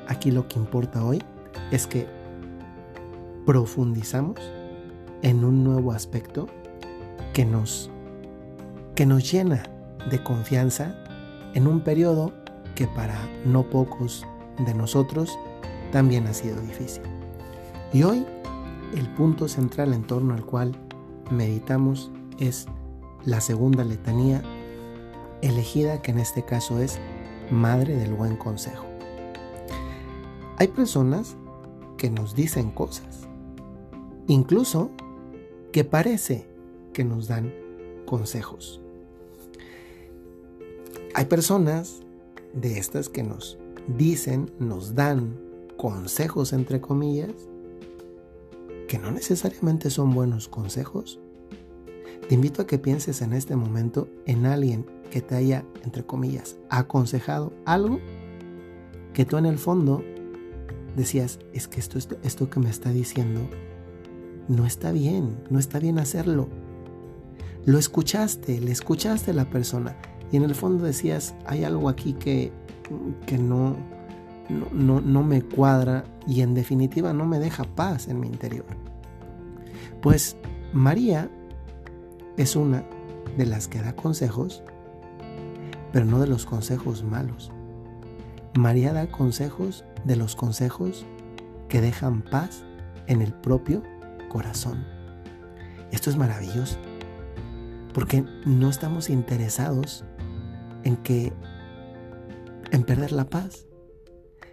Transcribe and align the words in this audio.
aquí 0.06 0.30
lo 0.30 0.48
que 0.48 0.58
importa 0.58 1.04
hoy 1.04 1.22
es 1.70 1.86
que 1.86 2.06
profundizamos 3.46 4.38
en 5.22 5.44
un 5.44 5.64
nuevo 5.64 5.92
aspecto 5.92 6.46
que 7.32 7.44
nos, 7.44 7.90
que 8.94 9.06
nos 9.06 9.30
llena 9.30 9.62
de 10.10 10.22
confianza 10.22 10.94
en 11.54 11.66
un 11.66 11.80
periodo 11.80 12.32
que 12.74 12.86
para 12.86 13.18
no 13.44 13.68
pocos 13.68 14.26
de 14.64 14.74
nosotros 14.74 15.38
también 15.92 16.26
ha 16.26 16.34
sido 16.34 16.60
difícil. 16.60 17.17
Y 17.92 18.02
hoy 18.02 18.26
el 18.94 19.08
punto 19.14 19.48
central 19.48 19.94
en 19.94 20.02
torno 20.02 20.34
al 20.34 20.44
cual 20.44 20.72
meditamos 21.30 22.10
es 22.38 22.66
la 23.24 23.40
segunda 23.40 23.84
letanía 23.84 24.42
elegida 25.42 26.02
que 26.02 26.10
en 26.10 26.18
este 26.18 26.44
caso 26.44 26.80
es 26.80 26.98
Madre 27.50 27.96
del 27.96 28.14
Buen 28.14 28.36
Consejo. 28.36 28.84
Hay 30.58 30.68
personas 30.68 31.36
que 31.96 32.10
nos 32.10 32.34
dicen 32.34 32.70
cosas, 32.70 33.26
incluso 34.26 34.90
que 35.72 35.84
parece 35.84 36.46
que 36.92 37.04
nos 37.04 37.28
dan 37.28 37.54
consejos. 38.04 38.80
Hay 41.14 41.24
personas 41.24 42.00
de 42.52 42.78
estas 42.78 43.08
que 43.08 43.22
nos 43.22 43.58
dicen, 43.96 44.50
nos 44.58 44.94
dan 44.94 45.38
consejos 45.76 46.52
entre 46.52 46.80
comillas, 46.80 47.32
que 48.88 48.98
no 48.98 49.12
necesariamente 49.12 49.90
son 49.90 50.12
buenos 50.12 50.48
consejos. 50.48 51.20
Te 52.28 52.34
invito 52.34 52.62
a 52.62 52.66
que 52.66 52.78
pienses 52.78 53.22
en 53.22 53.32
este 53.32 53.54
momento 53.54 54.08
en 54.26 54.46
alguien 54.46 54.86
que 55.10 55.22
te 55.22 55.36
haya, 55.36 55.64
entre 55.84 56.04
comillas, 56.04 56.56
aconsejado 56.70 57.52
algo 57.64 58.00
que 59.12 59.24
tú 59.24 59.36
en 59.36 59.46
el 59.46 59.58
fondo 59.58 60.02
decías, 60.96 61.38
es 61.52 61.68
que 61.68 61.80
esto, 61.80 61.98
esto, 62.22 62.50
que 62.50 62.60
me 62.60 62.70
está 62.70 62.90
diciendo 62.90 63.48
no 64.48 64.66
está 64.66 64.92
bien, 64.92 65.38
no 65.50 65.58
está 65.58 65.78
bien 65.78 65.98
hacerlo. 65.98 66.48
Lo 67.66 67.78
escuchaste, 67.78 68.60
le 68.60 68.72
escuchaste 68.72 69.30
a 69.30 69.34
la 69.34 69.50
persona 69.50 69.96
y 70.32 70.38
en 70.38 70.44
el 70.44 70.54
fondo 70.54 70.84
decías, 70.84 71.34
hay 71.44 71.64
algo 71.64 71.90
aquí 71.90 72.14
que, 72.14 72.52
que 73.26 73.36
no, 73.36 73.76
no, 74.48 75.00
no, 75.00 75.22
me 75.22 75.42
cuadra 75.42 76.04
y 76.26 76.40
en 76.40 76.54
definitiva 76.54 77.12
no 77.12 77.26
me 77.26 77.38
deja 77.38 77.64
paz 77.64 78.08
en 78.08 78.20
mi 78.20 78.26
interior. 78.26 78.66
Pues 80.00 80.36
María 80.72 81.30
es 82.36 82.56
una 82.56 82.84
de 83.36 83.46
las 83.46 83.68
que 83.68 83.80
da 83.80 83.94
consejos, 83.94 84.62
pero 85.92 86.04
no 86.04 86.20
de 86.20 86.26
los 86.26 86.46
consejos 86.46 87.04
malos. 87.04 87.50
María 88.56 88.92
da 88.92 89.10
consejos 89.10 89.84
de 90.04 90.16
los 90.16 90.34
consejos 90.34 91.04
que 91.68 91.80
dejan 91.80 92.22
paz 92.22 92.64
en 93.06 93.22
el 93.22 93.32
propio 93.32 93.82
corazón. 94.28 94.84
Esto 95.90 96.10
es 96.10 96.16
maravilloso, 96.16 96.78
porque 97.94 98.24
no 98.44 98.68
estamos 98.68 99.10
interesados 99.10 100.04
en 100.84 100.96
que 100.96 101.32
en 102.70 102.82
perder 102.84 103.12
la 103.12 103.24
paz. 103.24 103.67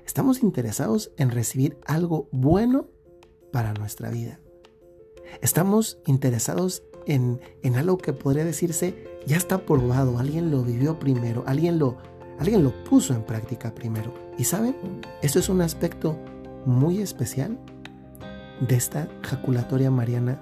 Estamos 0.06 0.44
interesados 0.44 1.12
en 1.18 1.32
recibir 1.32 1.78
algo 1.86 2.30
bueno 2.32 2.88
para 3.52 3.74
nuestra 3.74 4.10
vida. 4.10 4.40
Estamos 5.42 6.00
interesados 6.06 6.84
en, 7.08 7.42
en 7.64 7.76
algo 7.76 7.98
que 7.98 8.14
podría 8.14 8.46
decirse 8.46 9.16
ya 9.26 9.38
está 9.38 9.66
probado, 9.66 10.20
alguien 10.20 10.52
lo 10.52 10.62
vivió 10.62 11.00
primero, 11.00 11.44
alguien 11.48 11.80
lo, 11.80 11.98
alguien 12.40 12.64
lo 12.64 12.84
puso 12.84 13.14
en 13.14 13.24
práctica 13.24 13.74
primero. 13.74 14.14
Y 14.38 14.44
saben, 14.44 14.76
eso 15.22 15.40
es 15.40 15.50
un 15.50 15.62
aspecto 15.62 16.18
muy 16.66 17.00
especial 17.00 17.58
de 18.68 18.76
esta 18.76 19.10
jaculatoria 19.24 19.90
mariana 19.90 20.40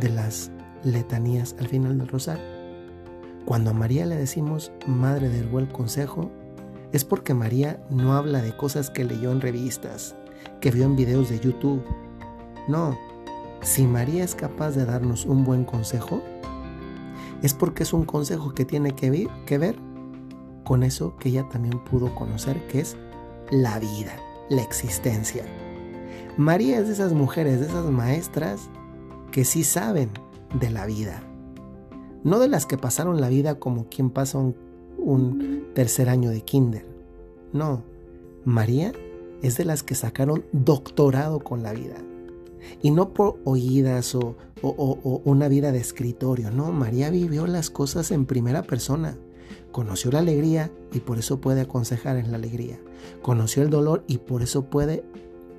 de 0.00 0.08
las 0.08 0.50
letanías 0.82 1.54
al 1.58 1.68
final 1.68 1.98
del 1.98 2.08
rosario. 2.08 2.44
Cuando 3.44 3.70
a 3.70 3.74
María 3.74 4.06
le 4.06 4.16
decimos 4.16 4.72
Madre 4.86 5.28
del 5.28 5.46
Buen 5.46 5.66
Consejo, 5.66 6.30
es 6.92 7.04
porque 7.04 7.34
María 7.34 7.80
no 7.90 8.14
habla 8.14 8.42
de 8.42 8.56
cosas 8.56 8.90
que 8.90 9.04
leyó 9.04 9.32
en 9.32 9.40
revistas, 9.40 10.14
que 10.60 10.70
vio 10.70 10.84
en 10.84 10.96
videos 10.96 11.28
de 11.28 11.40
YouTube. 11.40 11.82
No, 12.68 12.98
si 13.62 13.86
María 13.86 14.24
es 14.24 14.34
capaz 14.34 14.70
de 14.70 14.84
darnos 14.84 15.24
un 15.24 15.44
buen 15.44 15.64
consejo, 15.64 16.22
es 17.42 17.54
porque 17.54 17.82
es 17.82 17.92
un 17.92 18.04
consejo 18.04 18.54
que 18.54 18.64
tiene 18.64 18.92
que, 18.92 19.10
ver 19.58 19.76
con 20.64 20.82
eso 20.82 21.16
que 21.16 21.28
ella 21.28 21.48
también 21.48 21.82
pudo 21.84 22.14
conocer, 22.14 22.66
que 22.68 22.80
es 22.80 22.96
la 23.50 23.78
vida, 23.78 24.12
la 24.48 24.62
existencia. 24.62 25.44
María 26.36 26.78
es 26.78 26.86
de 26.86 26.92
esas 26.94 27.12
mujeres, 27.12 27.60
de 27.60 27.66
esas 27.66 27.86
maestras 27.86 28.68
que 29.30 29.44
sí 29.44 29.64
saben 29.64 30.10
de 30.58 30.70
la 30.70 30.86
vida. 30.86 31.22
No 32.24 32.38
de 32.38 32.48
las 32.48 32.66
que 32.66 32.78
pasaron 32.78 33.20
la 33.20 33.28
vida 33.28 33.58
como 33.58 33.88
quien 33.88 34.10
pasa 34.10 34.38
un 34.38 34.65
un 34.98 35.68
tercer 35.74 36.08
año 36.08 36.30
de 36.30 36.42
kinder. 36.42 36.84
No, 37.52 37.82
María 38.44 38.92
es 39.42 39.56
de 39.56 39.64
las 39.64 39.82
que 39.82 39.94
sacaron 39.94 40.44
doctorado 40.52 41.40
con 41.40 41.62
la 41.62 41.72
vida. 41.72 41.96
Y 42.82 42.90
no 42.90 43.12
por 43.12 43.38
oídas 43.44 44.14
o, 44.14 44.36
o, 44.62 45.22
una 45.24 45.48
vida 45.48 45.72
de 45.72 45.78
escritorio. 45.78 46.50
No, 46.50 46.72
María 46.72 47.10
vivió 47.10 47.46
las 47.46 47.70
cosas 47.70 48.10
en 48.10 48.26
primera 48.26 48.62
persona. 48.62 49.16
Conoció 49.72 50.10
la 50.10 50.20
alegría 50.20 50.70
y 50.92 51.00
por 51.00 51.18
eso 51.18 51.40
puede 51.40 51.60
aconsejar 51.60 52.16
en 52.16 52.30
la 52.30 52.38
alegría. 52.38 52.78
Conoció 53.22 53.62
el 53.62 53.70
dolor 53.70 54.04
y 54.06 54.18
por 54.18 54.42
eso 54.42 54.64
puede 54.64 55.04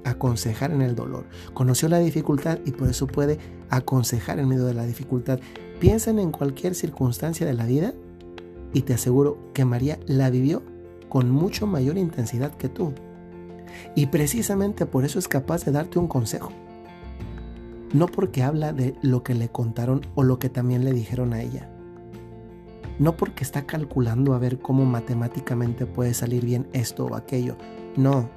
aconsejar 0.03 0.71
en 0.71 0.81
el 0.81 0.95
dolor. 0.95 1.25
Conoció 1.53 1.87
la 1.89 1.99
dificultad 1.99 2.59
y 2.65 2.71
por 2.71 2.89
eso 2.89 3.07
puede 3.07 3.37
aconsejar 3.69 4.39
en 4.39 4.47
medio 4.47 4.65
de 4.65 4.73
la 4.73 4.85
dificultad. 4.85 5.39
Piensen 5.79 6.19
en 6.19 6.31
cualquier 6.31 6.73
circunstancia 6.75 7.45
de 7.45 7.53
la 7.53 7.65
vida 7.65 7.93
y 8.73 8.81
te 8.81 8.93
aseguro 8.93 9.37
que 9.53 9.65
María 9.65 9.99
la 10.05 10.29
vivió 10.29 10.61
con 11.09 11.31
mucho 11.31 11.67
mayor 11.67 11.97
intensidad 11.97 12.55
que 12.55 12.69
tú. 12.69 12.93
Y 13.95 14.07
precisamente 14.07 14.85
por 14.85 15.05
eso 15.05 15.19
es 15.19 15.27
capaz 15.27 15.65
de 15.65 15.71
darte 15.71 15.99
un 15.99 16.07
consejo. 16.07 16.51
No 17.93 18.07
porque 18.07 18.43
habla 18.43 18.73
de 18.73 18.95
lo 19.01 19.23
que 19.23 19.33
le 19.33 19.49
contaron 19.49 20.01
o 20.15 20.23
lo 20.23 20.39
que 20.39 20.49
también 20.49 20.83
le 20.83 20.93
dijeron 20.93 21.33
a 21.33 21.41
ella. 21.41 21.69
No 22.99 23.15
porque 23.15 23.43
está 23.43 23.65
calculando 23.65 24.33
a 24.33 24.39
ver 24.39 24.59
cómo 24.59 24.85
matemáticamente 24.85 25.85
puede 25.85 26.13
salir 26.13 26.43
bien 26.43 26.67
esto 26.73 27.05
o 27.05 27.15
aquello. 27.15 27.55
No, 27.95 28.29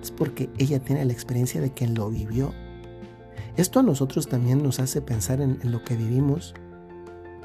es 0.00 0.10
porque 0.10 0.48
ella 0.58 0.78
tiene 0.78 1.04
la 1.04 1.12
experiencia 1.12 1.60
de 1.60 1.70
que 1.70 1.86
lo 1.86 2.08
vivió. 2.08 2.52
Esto 3.56 3.80
a 3.80 3.82
nosotros 3.82 4.28
también 4.28 4.62
nos 4.62 4.78
hace 4.78 5.02
pensar 5.02 5.40
en, 5.40 5.58
en 5.62 5.72
lo 5.72 5.82
que 5.82 5.96
vivimos 5.96 6.54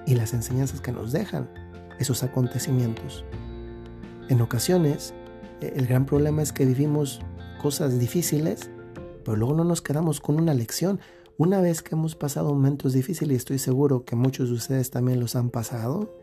y 0.05 0.15
las 0.15 0.33
enseñanzas 0.33 0.79
que 0.79 0.91
nos 0.91 1.11
dejan 1.11 1.49
esos 1.99 2.23
acontecimientos. 2.23 3.25
En 4.29 4.41
ocasiones, 4.41 5.13
e, 5.61 5.73
el 5.75 5.87
gran 5.87 6.05
problema 6.05 6.41
es 6.41 6.53
que 6.53 6.65
vivimos 6.65 7.19
cosas 7.61 7.99
difíciles 7.99 8.69
pero 9.23 9.37
luego 9.37 9.53
no 9.53 9.63
nos 9.63 9.81
quedamos 9.81 10.19
con 10.19 10.39
una 10.39 10.53
lección. 10.53 10.99
Una 11.37 11.61
vez 11.61 11.81
que 11.81 11.95
hemos 11.95 12.15
pasado 12.15 12.53
momentos 12.53 12.93
difíciles, 12.93 13.33
y 13.33 13.37
estoy 13.37 13.59
seguro 13.59 14.05
que 14.05 14.15
muchos 14.15 14.49
de 14.49 14.55
ustedes 14.55 14.91
también 14.91 15.19
los 15.19 15.35
han 15.35 15.49
pasado, 15.49 16.15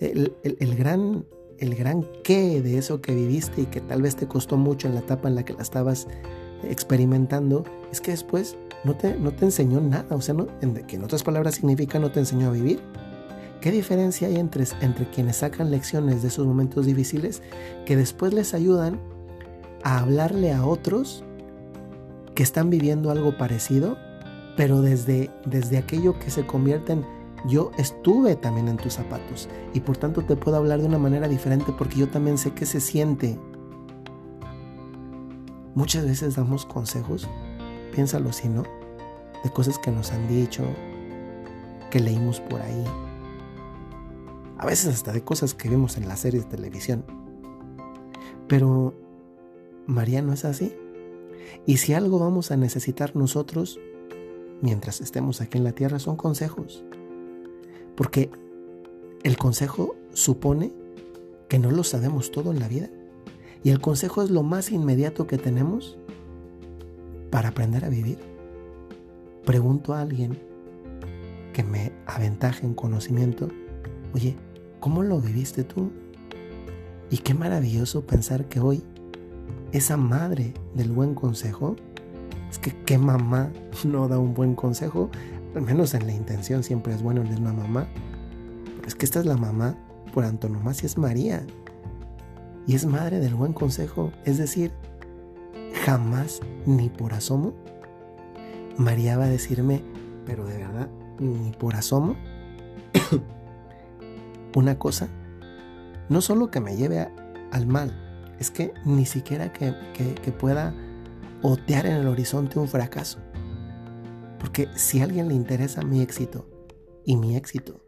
el, 0.00 0.34
gran, 0.76 1.24
el 1.58 1.74
gran 1.74 2.04
qué 2.24 2.60
de 2.60 2.76
eso 2.76 3.00
que 3.00 3.14
viviste 3.14 3.62
y 3.62 3.66
que 3.66 3.80
tal 3.80 4.02
vez 4.02 4.16
te 4.16 4.26
costó 4.26 4.56
mucho 4.56 4.88
en 4.88 4.94
la 4.94 5.00
etapa 5.00 5.28
en 5.28 5.36
la 5.36 5.44
que 5.44 5.52
la 5.52 5.62
estabas 5.62 6.08
experimentando, 6.64 7.64
es 7.92 8.00
que 8.00 8.10
después 8.10 8.56
no 8.84 8.96
te, 8.96 9.16
no 9.16 9.32
te 9.32 9.44
enseñó 9.46 9.80
nada. 9.80 10.14
O 10.14 10.20
sea, 10.20 10.34
no, 10.34 10.48
que 10.86 10.96
en 10.96 11.04
otras 11.04 11.22
palabras 11.22 11.54
significa 11.54 11.98
no 11.98 12.10
te 12.10 12.20
enseñó 12.20 12.48
a 12.48 12.52
vivir. 12.52 12.82
¿Qué 13.62 13.70
diferencia 13.70 14.26
hay 14.26 14.38
entre, 14.38 14.64
entre 14.80 15.08
quienes 15.08 15.36
sacan 15.36 15.70
lecciones 15.70 16.20
de 16.20 16.28
esos 16.28 16.44
momentos 16.44 16.84
difíciles 16.84 17.42
que 17.86 17.94
después 17.94 18.34
les 18.34 18.54
ayudan 18.54 18.98
a 19.84 20.00
hablarle 20.00 20.52
a 20.52 20.66
otros 20.66 21.22
que 22.34 22.42
están 22.42 22.70
viviendo 22.70 23.12
algo 23.12 23.38
parecido, 23.38 23.96
pero 24.56 24.82
desde, 24.82 25.30
desde 25.46 25.78
aquello 25.78 26.18
que 26.18 26.30
se 26.30 26.44
convierte 26.44 26.94
en 26.94 27.06
yo 27.46 27.70
estuve 27.78 28.34
también 28.34 28.66
en 28.66 28.78
tus 28.78 28.94
zapatos 28.94 29.48
y 29.72 29.80
por 29.80 29.96
tanto 29.96 30.22
te 30.22 30.34
puedo 30.34 30.56
hablar 30.56 30.80
de 30.80 30.86
una 30.86 30.98
manera 30.98 31.28
diferente 31.28 31.72
porque 31.78 32.00
yo 32.00 32.08
también 32.08 32.38
sé 32.38 32.52
qué 32.54 32.66
se 32.66 32.80
siente. 32.80 33.38
Muchas 35.76 36.04
veces 36.04 36.34
damos 36.34 36.66
consejos, 36.66 37.28
piénsalo 37.94 38.32
si 38.32 38.48
no, 38.48 38.64
de 39.44 39.50
cosas 39.50 39.78
que 39.78 39.92
nos 39.92 40.10
han 40.10 40.26
dicho, 40.26 40.64
que 41.90 42.00
leímos 42.00 42.40
por 42.40 42.60
ahí, 42.60 42.84
a 44.62 44.66
veces 44.66 44.94
hasta 44.94 45.10
de 45.10 45.24
cosas 45.24 45.54
que 45.54 45.68
vemos 45.68 45.96
en 45.96 46.06
las 46.06 46.20
series 46.20 46.44
de 46.44 46.56
televisión. 46.56 47.04
Pero 48.46 48.94
María 49.88 50.22
no 50.22 50.32
es 50.32 50.44
así. 50.44 50.72
Y 51.66 51.78
si 51.78 51.94
algo 51.94 52.20
vamos 52.20 52.52
a 52.52 52.56
necesitar 52.56 53.16
nosotros 53.16 53.80
mientras 54.60 55.00
estemos 55.00 55.40
aquí 55.40 55.58
en 55.58 55.64
la 55.64 55.72
tierra 55.72 55.98
son 55.98 56.14
consejos. 56.14 56.84
Porque 57.96 58.30
el 59.24 59.36
consejo 59.36 59.96
supone 60.12 60.72
que 61.48 61.58
no 61.58 61.72
lo 61.72 61.82
sabemos 61.82 62.30
todo 62.30 62.52
en 62.52 62.60
la 62.60 62.68
vida. 62.68 62.88
Y 63.64 63.70
el 63.70 63.80
consejo 63.80 64.22
es 64.22 64.30
lo 64.30 64.44
más 64.44 64.70
inmediato 64.70 65.26
que 65.26 65.38
tenemos 65.38 65.98
para 67.32 67.48
aprender 67.48 67.84
a 67.84 67.88
vivir. 67.88 68.18
Pregunto 69.44 69.92
a 69.92 70.02
alguien 70.02 70.38
que 71.52 71.64
me 71.64 71.90
aventaje 72.06 72.64
en 72.64 72.74
conocimiento, 72.74 73.48
oye, 74.14 74.36
¿cómo 74.82 75.04
lo 75.04 75.20
viviste 75.20 75.62
tú? 75.62 75.92
Y 77.08 77.18
qué 77.18 77.34
maravilloso 77.34 78.04
pensar 78.04 78.46
que 78.46 78.58
hoy 78.58 78.82
esa 79.70 79.96
madre 79.96 80.54
del 80.74 80.90
buen 80.90 81.14
consejo, 81.14 81.76
es 82.50 82.58
que 82.58 82.72
qué 82.84 82.98
mamá 82.98 83.52
no 83.84 84.08
da 84.08 84.18
un 84.18 84.34
buen 84.34 84.56
consejo, 84.56 85.08
al 85.54 85.62
menos 85.62 85.94
en 85.94 86.06
la 86.06 86.12
intención 86.12 86.64
siempre 86.64 86.92
es 86.92 87.00
bueno, 87.00 87.22
es 87.22 87.38
una 87.38 87.52
mamá, 87.52 87.86
es 88.84 88.96
que 88.96 89.04
esta 89.04 89.20
es 89.20 89.26
la 89.26 89.36
mamá 89.36 89.78
por 90.12 90.24
antonomasia, 90.24 90.86
es 90.86 90.98
María, 90.98 91.46
y 92.66 92.74
es 92.74 92.84
madre 92.84 93.20
del 93.20 93.36
buen 93.36 93.52
consejo, 93.52 94.10
es 94.24 94.36
decir, 94.36 94.72
jamás 95.84 96.40
ni 96.66 96.88
por 96.88 97.14
asomo, 97.14 97.54
María 98.78 99.16
va 99.16 99.26
a 99.26 99.28
decirme, 99.28 99.80
pero 100.26 100.44
de 100.44 100.58
verdad, 100.58 100.88
ni 101.20 101.52
por 101.52 101.76
asomo, 101.76 102.16
una 104.54 104.78
cosa, 104.78 105.08
no 106.08 106.20
solo 106.20 106.50
que 106.50 106.60
me 106.60 106.76
lleve 106.76 107.08
al 107.50 107.66
mal, 107.66 108.34
es 108.38 108.50
que 108.50 108.74
ni 108.84 109.06
siquiera 109.06 109.52
que, 109.52 109.72
pueda 110.38 110.74
otear 111.42 111.86
en 111.86 111.94
el 111.94 112.08
horizonte 112.08 112.58
un 112.58 112.68
fracaso. 112.68 113.18
Porque 114.38 114.68
si 114.74 115.00
a 115.00 115.04
alguien 115.04 115.28
le 115.28 115.34
interesa 115.34 115.82
mi 115.82 116.00
éxito, 116.02 116.48
y 117.04 117.16
mi 117.16 117.36
éxito, 117.36 117.80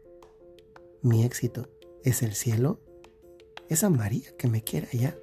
mi 1.01 1.23
éxito 1.23 1.69
es 2.03 2.21
el 2.23 2.33
cielo, 2.33 2.79
es 3.69 3.83
a 3.83 3.89
María 3.89 4.35
que 4.37 4.47
me 4.47 4.61
quiere 4.61 4.87
allá. 4.93 5.17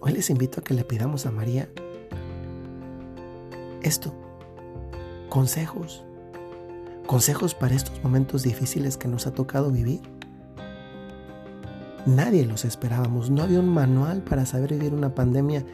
Hoy 0.00 0.12
les 0.12 0.30
invito 0.30 0.60
a 0.60 0.64
que 0.64 0.74
le 0.74 0.84
pidamos 0.84 1.26
a 1.26 1.30
María 1.30 1.68
esto, 3.82 4.14
consejos, 5.28 6.04
consejos 7.10 7.56
para 7.56 7.74
estos 7.74 8.00
momentos 8.04 8.44
difíciles 8.44 8.96
que 8.96 9.08
nos 9.08 9.26
ha 9.26 9.32
tocado 9.32 9.72
vivir 9.72 10.00
Nadie 12.06 12.46
los 12.46 12.64
esperábamos, 12.64 13.30
no 13.30 13.42
había 13.42 13.58
un 13.58 13.68
manual 13.68 14.22
para 14.22 14.46
saber 14.46 14.74
vivir 14.74 14.94
una 14.94 15.12
pandemia 15.12 15.66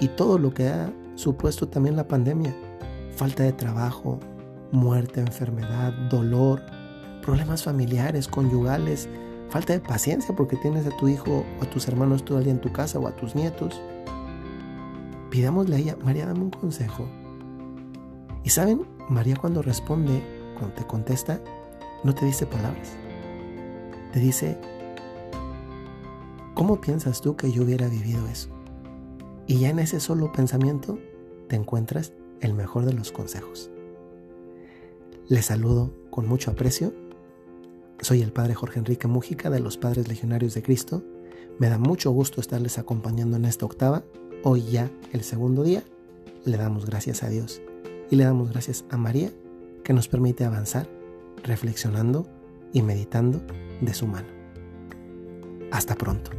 y 0.00 0.08
todo 0.08 0.38
lo 0.38 0.54
que 0.54 0.68
ha 0.68 0.90
supuesto 1.14 1.68
también 1.68 1.94
la 1.94 2.08
pandemia. 2.08 2.56
Falta 3.14 3.42
de 3.42 3.52
trabajo, 3.52 4.18
muerte, 4.72 5.20
enfermedad, 5.20 5.92
dolor, 6.08 6.62
problemas 7.22 7.64
familiares, 7.64 8.26
conyugales, 8.26 9.10
falta 9.50 9.74
de 9.74 9.80
paciencia 9.80 10.34
porque 10.34 10.56
tienes 10.56 10.86
a 10.86 10.96
tu 10.96 11.06
hijo 11.06 11.44
o 11.60 11.62
a 11.62 11.70
tus 11.70 11.86
hermanos 11.86 12.24
todo 12.24 12.38
el 12.38 12.44
día 12.44 12.54
en 12.54 12.60
tu 12.60 12.72
casa 12.72 12.98
o 12.98 13.06
a 13.06 13.14
tus 13.14 13.36
nietos. 13.36 13.78
Pidámosle 15.30 15.76
a 15.76 15.78
ella, 15.78 15.96
María, 16.02 16.24
dame 16.26 16.40
un 16.40 16.50
consejo. 16.50 17.06
Y 18.42 18.50
saben, 18.50 18.86
María 19.08 19.36
cuando 19.36 19.62
responde, 19.62 20.37
cuando 20.58 20.74
te 20.74 20.86
contesta, 20.86 21.40
no 22.04 22.14
te 22.14 22.26
dice 22.26 22.46
palabras. 22.46 22.96
Te 24.12 24.20
dice, 24.20 24.58
¿Cómo 26.58 26.80
piensas 26.80 27.20
tú 27.20 27.36
que 27.36 27.52
yo 27.52 27.62
hubiera 27.62 27.86
vivido 27.86 28.26
eso? 28.26 28.48
Y 29.46 29.60
ya 29.60 29.70
en 29.70 29.78
ese 29.78 30.00
solo 30.00 30.32
pensamiento 30.32 30.98
te 31.46 31.54
encuentras 31.54 32.12
el 32.40 32.52
mejor 32.52 32.84
de 32.84 32.94
los 32.94 33.12
consejos. 33.12 33.70
Les 35.28 35.46
saludo 35.46 35.94
con 36.10 36.26
mucho 36.26 36.50
aprecio. 36.50 36.92
Soy 38.00 38.22
el 38.22 38.32
Padre 38.32 38.54
Jorge 38.54 38.80
Enrique 38.80 39.06
Mújica 39.06 39.50
de 39.50 39.60
los 39.60 39.76
Padres 39.76 40.08
Legionarios 40.08 40.54
de 40.54 40.64
Cristo. 40.64 41.04
Me 41.60 41.68
da 41.68 41.78
mucho 41.78 42.10
gusto 42.10 42.40
estarles 42.40 42.76
acompañando 42.76 43.36
en 43.36 43.44
esta 43.44 43.64
octava. 43.64 44.02
Hoy 44.42 44.62
ya 44.62 44.90
el 45.12 45.22
segundo 45.22 45.62
día. 45.62 45.84
Le 46.44 46.56
damos 46.56 46.86
gracias 46.86 47.22
a 47.22 47.28
Dios 47.28 47.62
y 48.10 48.16
le 48.16 48.24
damos 48.24 48.50
gracias 48.50 48.84
a 48.90 48.96
María 48.96 49.30
que 49.88 49.94
nos 49.94 50.06
permite 50.06 50.44
avanzar 50.44 50.86
reflexionando 51.42 52.26
y 52.74 52.82
meditando 52.82 53.40
de 53.80 53.94
su 53.94 54.06
mano. 54.06 54.28
Hasta 55.72 55.94
pronto. 55.94 56.30